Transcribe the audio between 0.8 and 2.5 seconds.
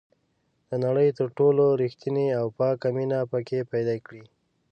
نړۍ تر ټولو ریښتینې او